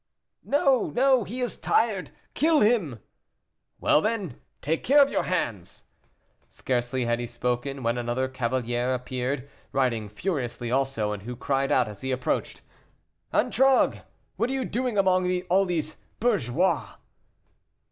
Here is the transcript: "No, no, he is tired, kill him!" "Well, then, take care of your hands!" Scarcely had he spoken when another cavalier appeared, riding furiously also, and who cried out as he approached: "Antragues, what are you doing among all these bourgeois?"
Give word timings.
"No, 0.43 0.89
no, 0.95 1.23
he 1.25 1.41
is 1.41 1.57
tired, 1.57 2.09
kill 2.33 2.61
him!" 2.61 2.99
"Well, 3.79 4.01
then, 4.01 4.41
take 4.59 4.83
care 4.83 4.99
of 4.99 5.11
your 5.11 5.25
hands!" 5.25 5.83
Scarcely 6.49 7.05
had 7.05 7.19
he 7.19 7.27
spoken 7.27 7.83
when 7.83 7.99
another 7.99 8.27
cavalier 8.27 8.95
appeared, 8.95 9.47
riding 9.71 10.09
furiously 10.09 10.71
also, 10.71 11.11
and 11.11 11.21
who 11.21 11.35
cried 11.35 11.71
out 11.71 11.87
as 11.87 12.01
he 12.01 12.09
approached: 12.11 12.63
"Antragues, 13.31 14.01
what 14.37 14.49
are 14.49 14.53
you 14.53 14.65
doing 14.65 14.97
among 14.97 15.43
all 15.49 15.65
these 15.65 15.97
bourgeois?" 16.19 16.95